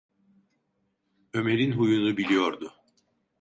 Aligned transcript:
Ömer’in 1.33 1.71
huyunu 1.71 2.17
biliyordu. 2.17 2.73